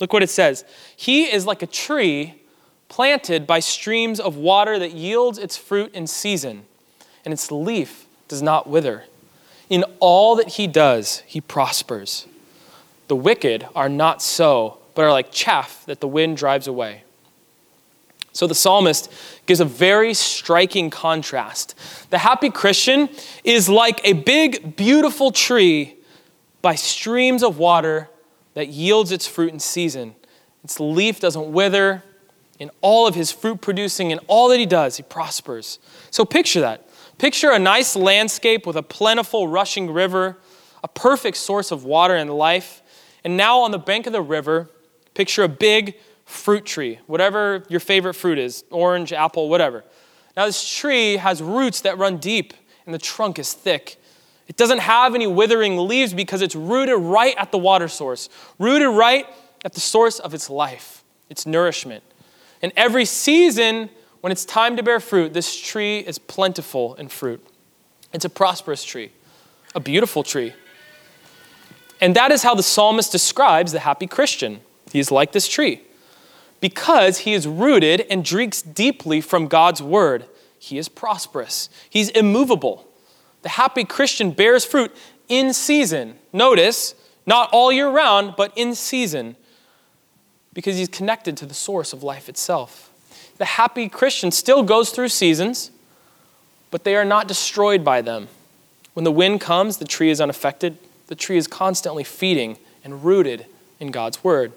[0.00, 0.64] Look what it says.
[0.96, 2.40] He is like a tree
[2.88, 6.64] planted by streams of water that yields its fruit in season,
[7.24, 9.04] and its leaf does not wither.
[9.68, 12.26] In all that he does, he prospers.
[13.08, 17.04] The wicked are not so, but are like chaff that the wind drives away.
[18.32, 19.12] So the psalmist
[19.46, 21.74] gives a very striking contrast.
[22.10, 23.08] The happy Christian
[23.42, 25.96] is like a big, beautiful tree
[26.62, 28.08] by streams of water
[28.54, 30.14] that yields its fruit in season.
[30.62, 32.02] Its leaf doesn't wither.
[32.58, 35.78] In all of his fruit producing, and all that he does, he prospers.
[36.10, 36.86] So picture that.
[37.16, 40.36] Picture a nice landscape with a plentiful rushing river,
[40.84, 42.82] a perfect source of water and life.
[43.24, 44.68] And now on the bank of the river,
[45.14, 45.96] picture a big
[46.30, 49.84] fruit tree, whatever your favorite fruit is orange, apple, whatever.
[50.36, 52.54] Now, this tree has roots that run deep,
[52.86, 53.96] and the trunk is thick.
[54.46, 58.88] It doesn't have any withering leaves because it's rooted right at the water source, rooted
[58.88, 59.26] right
[59.64, 62.02] at the source of its life, its nourishment.
[62.62, 63.90] And every season,
[64.20, 67.44] when it's time to bear fruit, this tree is plentiful in fruit.
[68.12, 69.12] It's a prosperous tree,
[69.74, 70.52] a beautiful tree.
[72.00, 74.60] And that is how the psalmist describes the happy Christian.
[74.92, 75.82] He is like this tree.
[76.60, 80.26] Because he is rooted and drinks deeply from God's word,
[80.58, 81.70] he is prosperous.
[81.88, 82.86] He's immovable.
[83.42, 84.94] The happy Christian bears fruit
[85.28, 86.18] in season.
[86.32, 86.94] Notice,
[87.24, 89.36] not all year round, but in season,
[90.52, 92.90] because he's connected to the source of life itself
[93.40, 95.70] the happy Christian still goes through seasons,
[96.70, 98.28] but they are not destroyed by them.
[98.92, 100.76] When the wind comes, the tree is unaffected.
[101.06, 103.46] The tree is constantly feeding and rooted
[103.80, 104.52] in God's word.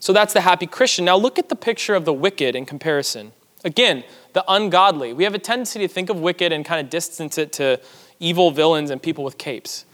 [0.00, 1.04] So that's the happy Christian.
[1.04, 3.32] Now look at the picture of the wicked in comparison.
[3.64, 5.12] Again, the ungodly.
[5.12, 7.80] We have a tendency to think of wicked and kind of distance it to
[8.18, 9.84] evil villains and people with capes.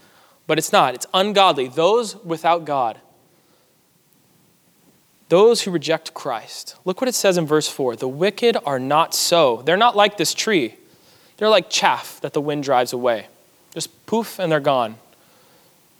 [0.47, 0.95] But it's not.
[0.95, 1.67] It's ungodly.
[1.67, 2.99] Those without God.
[5.29, 6.77] Those who reject Christ.
[6.85, 9.61] Look what it says in verse 4 The wicked are not so.
[9.65, 10.75] They're not like this tree,
[11.35, 13.27] they're like chaff that the wind drives away.
[13.73, 14.95] Just poof, and they're gone.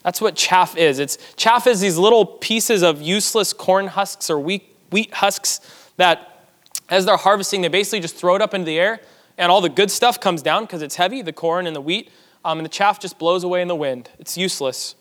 [0.08, 1.00] That's what chaff is.
[1.00, 5.60] It's chaff is these little pieces of useless corn husks or wheat, wheat husks
[5.98, 6.46] that,
[6.90, 9.02] as they're harvesting, they basically just throw it up into the air,
[9.38, 12.10] and all the good stuff comes down because it's heavy, the corn and the wheat,
[12.46, 14.10] um, and the chaff just blows away in the wind.
[14.18, 14.96] It's useless.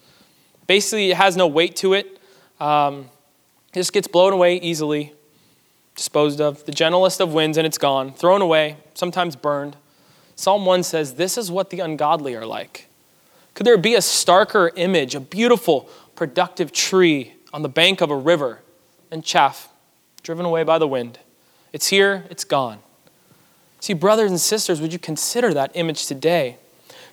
[0.66, 2.19] Basically, it has no weight to it.
[2.59, 3.09] Um,
[3.73, 5.12] it just gets blown away easily,
[5.95, 6.64] disposed of.
[6.64, 9.77] The gentlest of winds, and it's gone, thrown away, sometimes burned.
[10.35, 12.88] Psalm 1 says, This is what the ungodly are like.
[13.57, 18.16] Could there be a starker image, a beautiful, productive tree on the bank of a
[18.16, 18.61] river
[19.11, 19.71] and chaff
[20.23, 21.19] driven away by the wind?
[21.73, 22.81] It's here, it's gone.
[23.81, 26.59] See, brothers and sisters, would you consider that image today?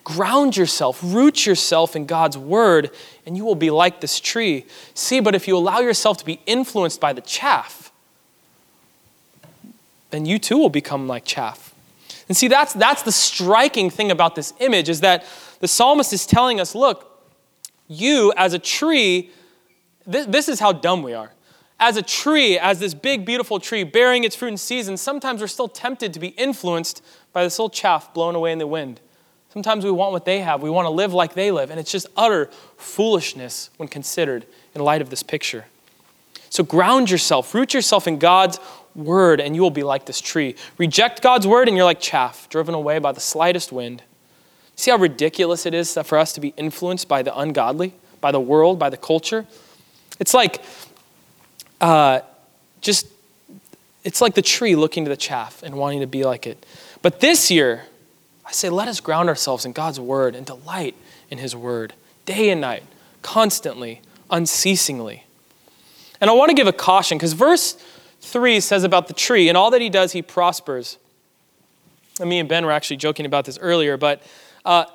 [0.03, 2.91] Ground yourself, root yourself in God's word,
[3.25, 4.65] and you will be like this tree.
[4.93, 7.89] See, but if you allow yourself to be influenced by the chaff,
[10.09, 11.72] then you too will become like chaff.
[12.27, 15.25] And see, that's, that's the striking thing about this image is that
[15.59, 17.09] the psalmist is telling us look,
[17.87, 19.31] you as a tree,
[20.05, 21.31] this, this is how dumb we are.
[21.79, 25.47] As a tree, as this big, beautiful tree bearing its fruit in season, sometimes we're
[25.47, 27.03] still tempted to be influenced
[27.33, 29.01] by this little chaff blown away in the wind.
[29.49, 30.63] Sometimes we want what they have.
[30.63, 31.69] We want to live like they live.
[31.69, 35.65] And it's just utter foolishness when considered in light of this picture.
[36.49, 38.59] So ground yourself, root yourself in God's
[38.95, 40.55] word, and you will be like this tree.
[40.77, 44.03] Reject God's word, and you're like chaff, driven away by the slightest wind.
[44.75, 48.39] See how ridiculous it is for us to be influenced by the ungodly, by the
[48.39, 49.45] world, by the culture?
[50.19, 50.61] It's like
[51.81, 52.21] uh,
[52.81, 53.07] just,
[54.03, 56.65] it's like the tree looking to the chaff and wanting to be like it.
[57.01, 57.83] But this year,
[58.45, 60.95] I say, let us ground ourselves in God's word and delight
[61.29, 61.93] in his word
[62.25, 62.83] day and night,
[63.21, 65.25] constantly, unceasingly.
[66.21, 67.75] And I want to give a caution because verse
[68.23, 70.97] 3 says about the tree, and all that he does, he prospers.
[72.19, 74.21] And me and Ben were actually joking about this earlier, but
[74.65, 74.85] uh,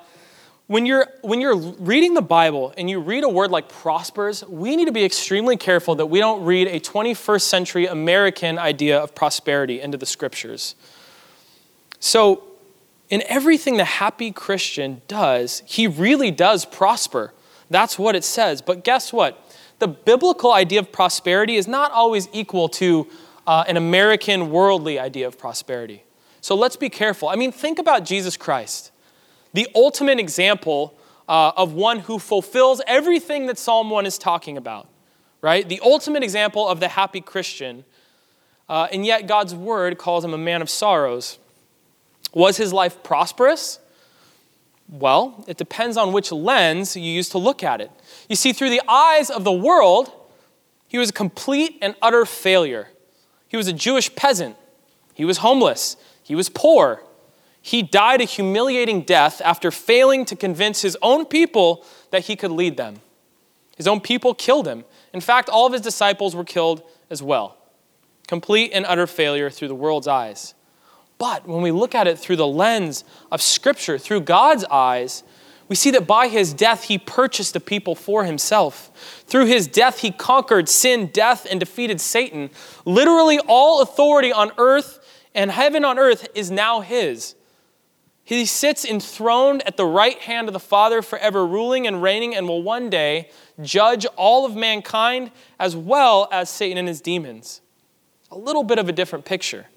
[0.67, 4.75] when, you're, when you're reading the Bible and you read a word like prospers, we
[4.75, 9.13] need to be extremely careful that we don't read a 21st century American idea of
[9.13, 10.75] prosperity into the scriptures.
[11.99, 12.43] So,
[13.09, 17.33] in everything the happy Christian does, he really does prosper.
[17.69, 18.61] That's what it says.
[18.61, 19.48] But guess what?
[19.79, 23.07] The biblical idea of prosperity is not always equal to
[23.47, 26.03] uh, an American worldly idea of prosperity.
[26.41, 27.29] So let's be careful.
[27.29, 28.91] I mean, think about Jesus Christ,
[29.53, 30.93] the ultimate example
[31.27, 34.87] uh, of one who fulfills everything that Psalm 1 is talking about,
[35.41, 35.67] right?
[35.67, 37.85] The ultimate example of the happy Christian.
[38.67, 41.39] Uh, and yet, God's word calls him a man of sorrows.
[42.33, 43.79] Was his life prosperous?
[44.89, 47.91] Well, it depends on which lens you use to look at it.
[48.27, 50.11] You see, through the eyes of the world,
[50.87, 52.89] he was a complete and utter failure.
[53.47, 54.55] He was a Jewish peasant.
[55.13, 55.95] He was homeless.
[56.23, 57.03] He was poor.
[57.61, 62.51] He died a humiliating death after failing to convince his own people that he could
[62.51, 63.01] lead them.
[63.77, 64.85] His own people killed him.
[65.13, 67.57] In fact, all of his disciples were killed as well.
[68.27, 70.53] Complete and utter failure through the world's eyes.
[71.19, 75.23] But when we look at it through the lens of Scripture, through God's eyes,
[75.67, 79.23] we see that by his death, he purchased a people for himself.
[79.27, 82.49] Through his death, he conquered sin, death, and defeated Satan.
[82.85, 85.05] Literally, all authority on earth
[85.35, 87.35] and heaven on earth is now his.
[88.23, 92.47] He sits enthroned at the right hand of the Father, forever ruling and reigning, and
[92.47, 93.29] will one day
[93.61, 97.61] judge all of mankind as well as Satan and his demons.
[98.31, 99.67] A little bit of a different picture.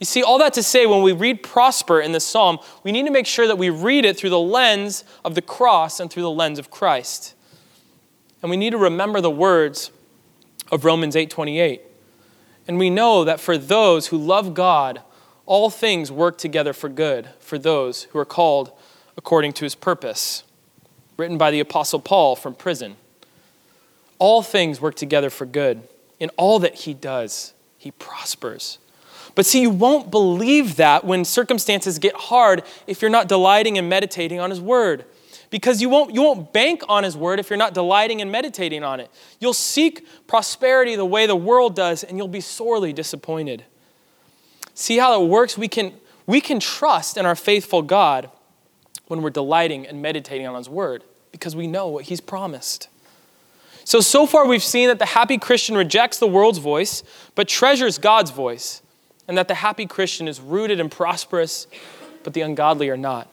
[0.00, 3.06] You see, all that to say, when we read prosper in this psalm, we need
[3.06, 6.24] to make sure that we read it through the lens of the cross and through
[6.24, 7.34] the lens of Christ.
[8.42, 9.90] And we need to remember the words
[10.70, 11.80] of Romans 8:28.
[12.66, 15.02] And we know that for those who love God,
[15.46, 18.72] all things work together for good for those who are called
[19.16, 20.42] according to his purpose.
[21.16, 22.96] Written by the apostle Paul from prison.
[24.18, 25.86] All things work together for good.
[26.18, 28.78] In all that he does, he prospers.
[29.34, 33.88] But see, you won't believe that when circumstances get hard if you're not delighting and
[33.88, 35.04] meditating on His Word.
[35.50, 38.84] Because you won't, you won't bank on His Word if you're not delighting and meditating
[38.84, 39.10] on it.
[39.40, 43.64] You'll seek prosperity the way the world does, and you'll be sorely disappointed.
[44.74, 45.58] See how it works?
[45.58, 45.94] We can,
[46.26, 48.30] we can trust in our faithful God
[49.06, 52.88] when we're delighting and meditating on His Word because we know what He's promised.
[53.84, 57.02] So, so far we've seen that the happy Christian rejects the world's voice,
[57.34, 58.80] but treasures God's voice
[59.26, 61.66] and that the happy Christian is rooted and prosperous,
[62.22, 63.28] but the ungodly are not.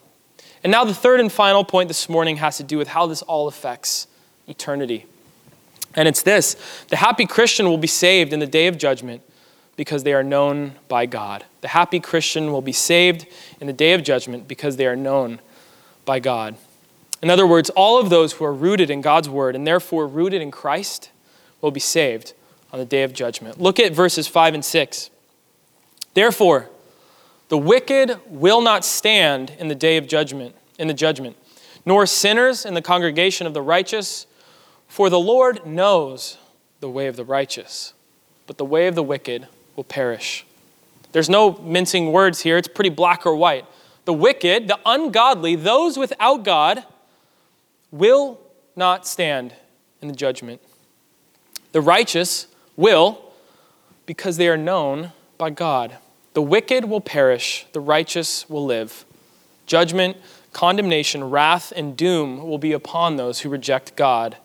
[0.64, 3.22] And now, the third and final point this morning has to do with how this
[3.22, 4.06] all affects
[4.46, 5.06] eternity.
[5.94, 6.56] And it's this
[6.88, 9.22] the happy Christian will be saved in the day of judgment
[9.76, 11.44] because they are known by God.
[11.60, 13.26] The happy Christian will be saved
[13.60, 15.40] in the day of judgment because they are known
[16.04, 16.56] by God.
[17.22, 20.42] In other words, all of those who are rooted in God's word and therefore rooted
[20.42, 21.10] in Christ
[21.60, 22.34] will be saved
[22.72, 23.60] on the day of judgment.
[23.60, 25.10] Look at verses 5 and 6.
[26.14, 26.68] Therefore,
[27.48, 31.36] the wicked will not stand in the day of judgment, in the judgment,
[31.84, 34.26] nor sinners in the congregation of the righteous,
[34.88, 36.38] for the Lord knows
[36.80, 37.94] the way of the righteous,
[38.46, 40.44] but the way of the wicked will perish.
[41.12, 43.66] There's no mincing words here, it's pretty black or white.
[44.04, 46.84] The wicked, the ungodly, those without God,
[47.90, 48.40] will
[48.74, 49.54] not stand
[50.00, 50.60] in the judgment.
[51.72, 53.32] The righteous will,
[54.06, 55.12] because they are known
[55.42, 55.96] by God.
[56.34, 59.04] The wicked will perish, the righteous will live.
[59.66, 60.16] Judgment,
[60.52, 64.36] condemnation, wrath, and doom will be upon those who reject God,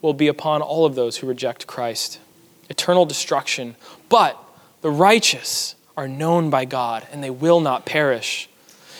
[0.00, 2.20] will be upon all of those who reject Christ.
[2.70, 3.74] Eternal destruction.
[4.08, 4.40] But
[4.80, 8.48] the righteous are known by God, and they will not perish.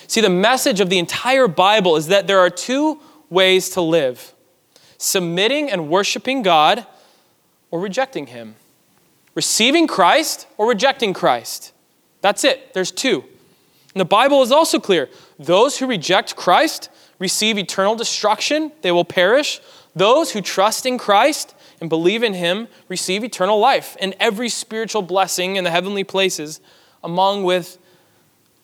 [0.09, 2.99] See, the message of the entire Bible is that there are two
[3.31, 4.35] ways to live
[5.01, 6.85] submitting and worshiping God,
[7.71, 8.57] or rejecting Him.
[9.39, 11.73] Receiving Christ or rejecting Christ.
[12.23, 12.75] That's it.
[12.75, 13.23] There's two.
[13.95, 15.09] And the Bible is also clear.
[15.39, 19.61] Those who reject Christ receive eternal destruction, they will perish.
[19.95, 25.03] Those who trust in Christ and believe in him receive eternal life and every spiritual
[25.03, 26.61] blessing in the heavenly places,
[27.05, 27.79] among with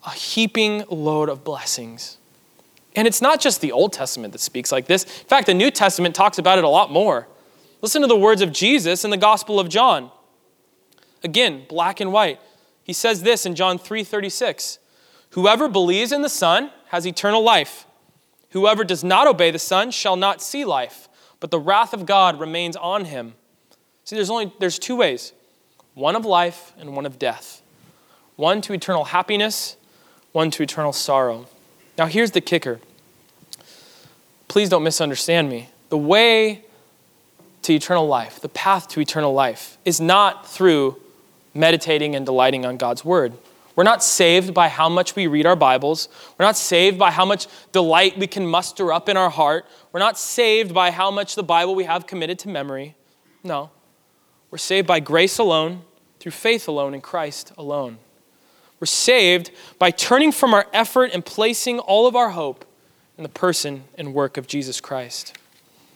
[0.04, 2.18] a heaping load of blessings.
[2.96, 5.04] And it's not just the Old Testament that speaks like this.
[5.04, 7.28] In fact, the New Testament talks about it a lot more.
[7.80, 10.10] Listen to the words of Jesus in the Gospel of John.
[11.24, 12.38] Again, black and white.
[12.84, 14.78] He says this in John 3:36.
[15.30, 17.86] Whoever believes in the Son has eternal life.
[18.50, 21.08] Whoever does not obey the Son shall not see life,
[21.40, 23.34] but the wrath of God remains on him.
[24.04, 25.32] See, there's only there's two ways.
[25.94, 27.62] One of life and one of death.
[28.36, 29.76] One to eternal happiness,
[30.32, 31.46] one to eternal sorrow.
[31.96, 32.80] Now here's the kicker.
[34.46, 35.70] Please don't misunderstand me.
[35.88, 36.64] The way
[37.62, 41.00] to eternal life, the path to eternal life, is not through
[41.54, 43.32] meditating and delighting on God's word.
[43.76, 46.08] We're not saved by how much we read our Bibles.
[46.38, 49.66] We're not saved by how much delight we can muster up in our heart.
[49.92, 52.94] We're not saved by how much the Bible we have committed to memory.
[53.42, 53.70] No.
[54.50, 55.82] We're saved by grace alone,
[56.20, 57.98] through faith alone, in Christ alone.
[58.78, 62.64] We're saved by turning from our effort and placing all of our hope
[63.16, 65.36] in the person and work of Jesus Christ.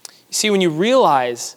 [0.08, 1.56] You see, when you realize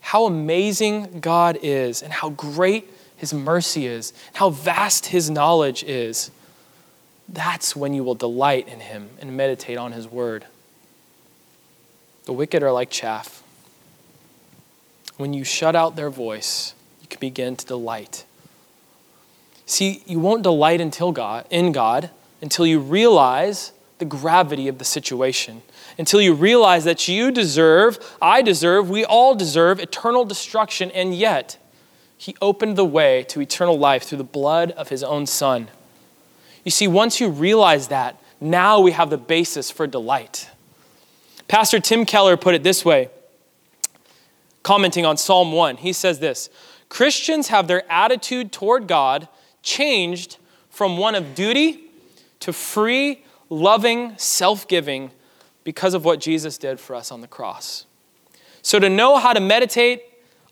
[0.00, 6.30] how amazing God is and how great his mercy is, how vast his knowledge is,
[7.28, 10.46] that's when you will delight in him and meditate on his word.
[12.24, 13.42] The wicked are like chaff.
[15.16, 18.24] When you shut out their voice, you can begin to delight.
[19.66, 22.10] See, you won't delight until God in God
[22.40, 25.62] until you realize the gravity of the situation.
[25.98, 31.58] Until you realize that you deserve, I deserve, we all deserve eternal destruction, and yet
[32.18, 35.68] he opened the way to eternal life through the blood of his own son.
[36.64, 40.50] You see, once you realize that, now we have the basis for delight.
[41.46, 43.08] Pastor Tim Keller put it this way,
[44.64, 45.78] commenting on Psalm 1.
[45.78, 46.50] He says this
[46.88, 49.28] Christians have their attitude toward God
[49.62, 50.38] changed
[50.68, 51.84] from one of duty
[52.40, 55.12] to free, loving, self giving
[55.62, 57.86] because of what Jesus did for us on the cross.
[58.62, 60.02] So, to know how to meditate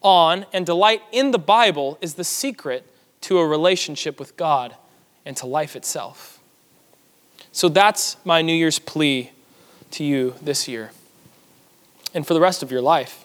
[0.07, 2.87] on and delight in the Bible is the secret
[3.23, 4.77] to a relationship with God
[5.25, 6.39] and to life itself.
[7.51, 9.33] So that's my New Year's plea
[9.91, 10.93] to you this year
[12.15, 13.25] and for the rest of your life.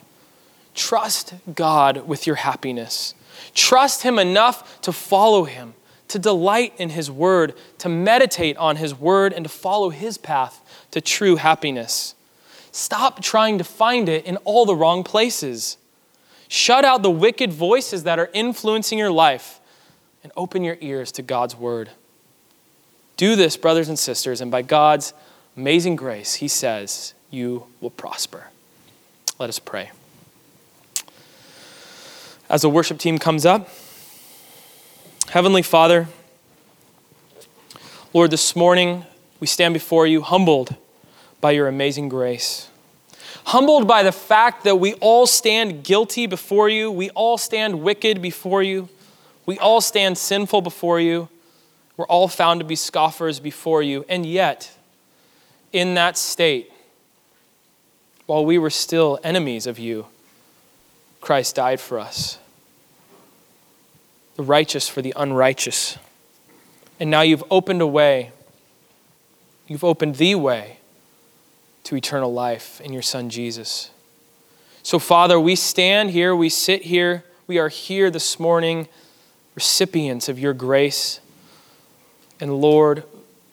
[0.73, 3.13] Trust God with your happiness.
[3.53, 5.75] Trust Him enough to follow Him,
[6.07, 10.87] to delight in His Word, to meditate on His Word, and to follow His path
[10.91, 12.15] to true happiness.
[12.71, 15.77] Stop trying to find it in all the wrong places.
[16.51, 19.61] Shut out the wicked voices that are influencing your life
[20.21, 21.91] and open your ears to God's word.
[23.15, 25.13] Do this, brothers and sisters, and by God's
[25.55, 28.49] amazing grace, He says, you will prosper.
[29.39, 29.91] Let us pray.
[32.49, 33.69] As the worship team comes up,
[35.29, 36.09] Heavenly Father,
[38.13, 39.05] Lord, this morning
[39.39, 40.75] we stand before you humbled
[41.39, 42.67] by your amazing grace
[43.45, 48.21] humbled by the fact that we all stand guilty before you, we all stand wicked
[48.21, 48.89] before you,
[49.45, 51.29] we all stand sinful before you,
[51.97, 54.71] we're all found to be scoffers before you, and yet,
[55.71, 56.71] in that state,
[58.25, 60.07] while we were still enemies of you,
[61.19, 62.39] Christ died for us.
[64.35, 65.97] The righteous for the unrighteous.
[66.99, 68.31] And now you've opened a way.
[69.67, 70.77] You've opened the way
[71.83, 73.91] to eternal life in your Son Jesus.
[74.83, 78.87] So, Father, we stand here, we sit here, we are here this morning,
[79.55, 81.19] recipients of your grace.
[82.39, 83.03] And Lord,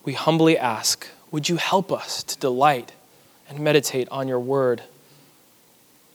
[0.04, 2.92] we humbly ask, would you help us to delight
[3.48, 4.82] and meditate on your word?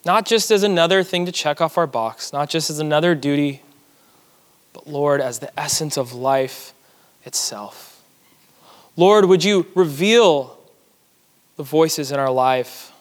[0.05, 3.61] Not just as another thing to check off our box, not just as another duty,
[4.73, 6.73] but Lord, as the essence of life
[7.23, 8.01] itself.
[8.97, 10.57] Lord, would you reveal
[11.57, 12.91] the voices in our life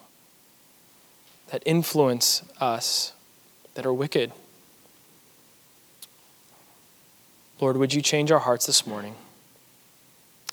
[1.51, 3.13] that influence us
[3.75, 4.33] that are wicked.
[7.61, 9.15] Lord, would you change our hearts this morning?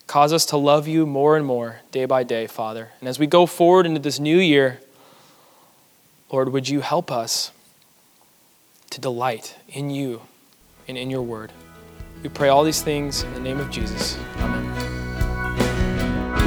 [0.08, 2.90] Cause us to love you more and more day by day, Father.
[3.00, 4.80] And as we go forward into this new year,
[6.32, 7.52] Lord, would you help us
[8.90, 10.22] to delight in you
[10.88, 11.52] and in your word?
[12.24, 14.18] We pray all these things in the name of Jesus.
[14.38, 14.49] Amen.